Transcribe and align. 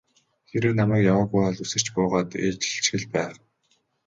Хэрэв 0.49 0.73
намайг 0.79 1.03
яваагүй 1.11 1.39
бол 1.43 1.61
үсэрч 1.63 1.87
буугаад 1.95 2.29
ээлжилчих 2.45 2.95
л 3.01 3.07
байх. 3.13 3.35